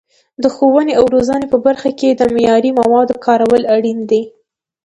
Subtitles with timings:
[0.43, 4.21] د ښوونې او روزنې په برخه کې د معیاري موادو کارول اړین دي.